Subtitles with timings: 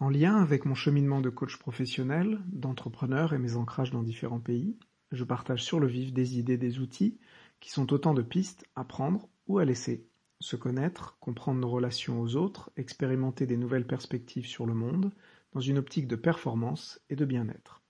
[0.00, 4.76] En lien avec mon cheminement de coach professionnel, d'entrepreneur et mes ancrages dans différents pays,
[5.10, 7.18] je partage sur le vif des idées, des outils
[7.58, 10.06] qui sont autant de pistes à prendre ou à laisser.
[10.38, 15.10] Se connaître, comprendre nos relations aux autres, expérimenter des nouvelles perspectives sur le monde,
[15.52, 17.82] dans une optique de performance et de bien-être.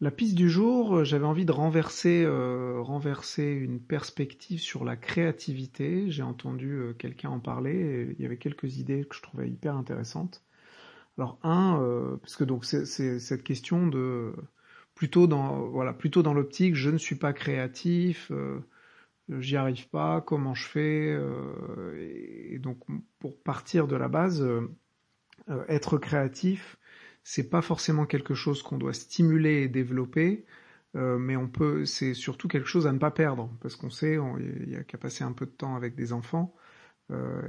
[0.00, 6.10] La piste du jour, j'avais envie de renverser, euh, renverser une perspective sur la créativité.
[6.10, 9.48] J'ai entendu euh, quelqu'un en parler et il y avait quelques idées que je trouvais
[9.48, 10.45] hyper intéressantes.
[11.18, 12.84] Alors un, euh, parce que donc c'est
[13.18, 14.32] cette question de
[14.94, 18.30] plutôt dans voilà plutôt dans l'optique je ne suis pas créatif,
[19.28, 21.18] j'y arrive pas, comment je fais
[21.98, 22.78] et, donc
[23.18, 24.46] pour partir de la base,
[25.68, 26.76] être créatif,
[27.28, 30.46] c'est pas forcément quelque chose qu'on doit stimuler et développer,
[30.94, 34.16] euh, mais on peut, c'est surtout quelque chose à ne pas perdre, parce qu'on sait,
[34.38, 36.60] il y a qu'à passer un peu de temps avec des enfants, euh,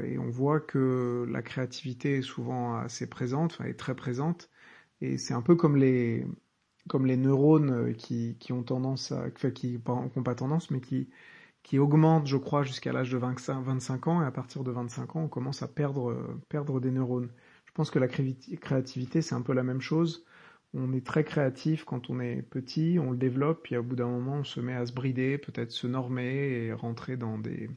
[0.04, 4.50] et on voit que la créativité est souvent assez présente, enfin est très présente,
[5.02, 6.26] et c'est un peu comme les
[6.88, 11.10] comme les neurones qui, qui ont tendance à, enfin qui n'ont pas tendance, mais qui
[11.64, 15.18] qui augmentent, je crois, jusqu'à l'âge de 25, 25 ans, et à partir de 25
[15.18, 17.30] ans, on commence à perdre perdre des neurones.
[17.66, 20.26] Je pense que la créativité, c'est un peu la même chose.
[20.74, 24.08] On est très créatif quand on est petit, on le développe, puis au bout d'un
[24.08, 27.70] moment, on se met à se brider, peut-être se normer et rentrer dans des,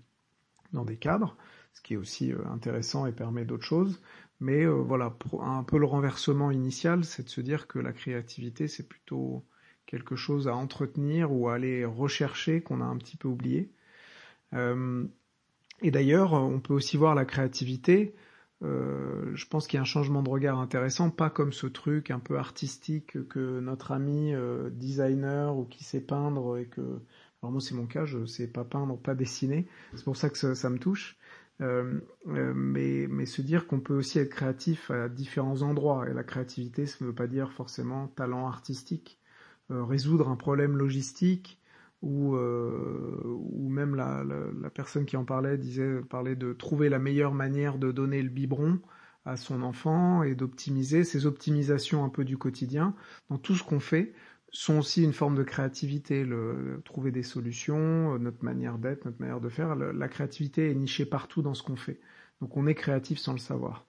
[0.73, 1.37] dans des cadres,
[1.73, 4.01] ce qui est aussi euh, intéressant et permet d'autres choses.
[4.41, 8.69] Mais euh, voilà, un peu le renversement initial, c'est de se dire que la créativité,
[8.69, 9.45] c'est plutôt
[9.87, 13.71] quelque chose à entretenir ou à aller rechercher qu'on a un petit peu oublié.
[14.55, 15.05] Euh,
[15.83, 18.15] et d'ailleurs, on peut aussi voir la créativité
[18.63, 22.11] euh, je pense qu'il y a un changement de regard intéressant, pas comme ce truc
[22.11, 27.01] un peu artistique que notre ami euh, designer ou qui sait peindre et que,
[27.43, 30.55] alors moi c'est mon cas, je sais pas peindre, pas dessiner, c'est pour ça que
[30.55, 31.17] ça, me touche.
[31.61, 36.09] Euh, mais, mais se dire qu'on peut aussi être créatif à différents endroits.
[36.09, 39.19] Et la créativité, ça ne veut pas dire forcément talent artistique,
[39.69, 41.61] résoudre un problème logistique
[42.03, 46.89] ou, euh, ou même la, la, la, personne qui en parlait disait parlait de trouver
[46.89, 48.81] la meilleure manière de donner le biberon
[49.27, 52.95] à son enfant et d'optimiser ces optimisations un peu du quotidien.
[53.29, 54.15] Dans tout ce qu'on fait
[54.53, 59.41] sont aussi une forme de créativité, le, trouver des solutions, notre manière d'être, notre manière
[59.41, 59.77] de faire.
[59.77, 62.01] la créativité est nichée partout dans ce qu'on fait.
[62.41, 63.87] Donc on est créatif sans le savoir.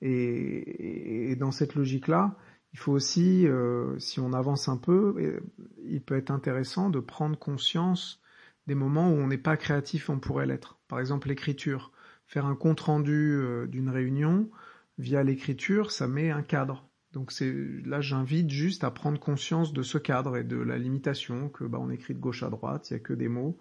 [0.00, 2.36] Et, et dans cette logique-là,
[2.72, 5.40] il faut aussi, euh, si on avance un peu,
[5.84, 8.20] il peut être intéressant de prendre conscience
[8.66, 10.78] des moments où on n'est pas créatif, on pourrait l'être.
[10.88, 11.92] Par exemple, l'écriture.
[12.26, 14.50] Faire un compte rendu euh, d'une réunion
[14.98, 16.87] via l'écriture, ça met un cadre.
[17.18, 17.52] Donc c'est
[17.84, 21.78] là, j'invite juste à prendre conscience de ce cadre et de la limitation que bah,
[21.80, 23.58] on écrit de gauche à droite, il y a que des mots.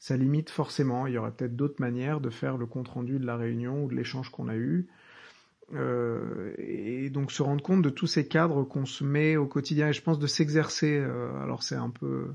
[0.00, 1.06] Ça limite forcément.
[1.06, 3.88] Il y aurait peut-être d'autres manières de faire le compte rendu de la réunion ou
[3.88, 4.88] de l'échange qu'on a eu.
[5.72, 9.88] Euh, et donc se rendre compte de tous ces cadres qu'on se met au quotidien
[9.88, 12.28] et je pense de s'exercer euh, alors c'est un peu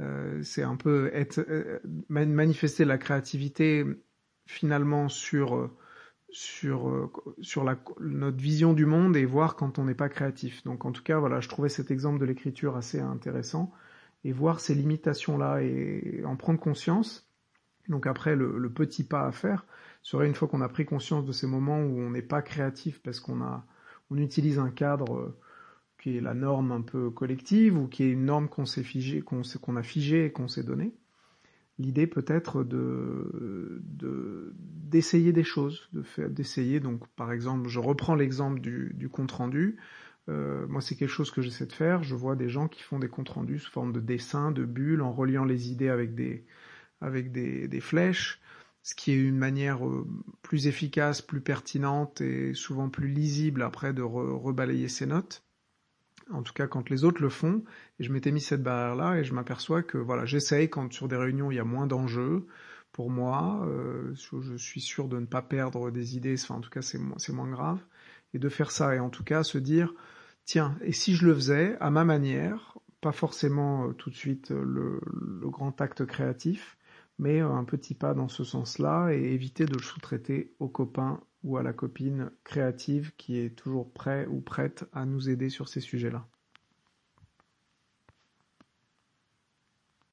[0.00, 1.46] euh, c'est un peu être
[2.08, 3.84] manifester la créativité
[4.46, 5.70] finalement sur
[6.30, 10.84] sur sur la, notre vision du monde et voir quand on n'est pas créatif donc
[10.84, 13.72] en tout cas voilà je trouvais cet exemple de l'écriture assez intéressant
[14.24, 17.28] et voir ces limitations là et en prendre conscience
[17.88, 19.64] donc après le, petit pas à faire
[20.02, 23.00] serait une fois qu'on a pris conscience de ces moments où on n'est pas créatif
[23.02, 23.64] parce qu'on a,
[24.10, 25.38] on utilise un cadre euh,
[25.98, 29.22] qui est la norme un peu collective ou qui est une norme qu'on s'est figé,
[29.22, 30.92] qu'on qu'on a figé et qu'on s'est donné.
[31.78, 36.80] L'idée peut être de, d'essayer des choses, d'essayer.
[36.80, 39.76] Donc, par exemple, je reprends l'exemple du, compte rendu.
[40.28, 42.02] Euh, moi, c'est quelque chose que j'essaie de faire.
[42.02, 45.02] Je vois des gens qui font des comptes rendus sous forme de dessins, de bulles,
[45.02, 46.44] en reliant les idées avec des,
[47.00, 48.40] avec des, des flèches
[48.88, 50.06] ce qui est une manière euh,
[50.40, 55.44] plus efficace, plus pertinente et souvent plus lisible après de rebalayer ses notes.
[56.30, 57.64] En tout cas, quand les autres le font,
[57.98, 61.16] et je m'étais mis cette barrière-là et je m'aperçois que voilà, j'essaye quand sur des
[61.16, 62.46] réunions il y a moins d'enjeux
[62.92, 66.70] pour moi, euh, je suis sûr de ne pas perdre des idées, enfin en tout
[66.70, 67.78] cas c'est moins, grave,
[68.34, 69.94] et de faire ça et en tout cas se dire
[70.44, 74.50] tiens, et si je le faisais à ma manière, pas forcément euh, tout de suite
[74.50, 75.00] le,
[75.40, 76.76] le grand acte créatif,
[77.18, 81.56] mais un petit pas dans ce sens-là et éviter de le sous-traiter au copain ou
[81.56, 85.80] à la copine créative qui est toujours prêt ou prête à nous aider sur ces
[85.80, 86.28] sujets-là.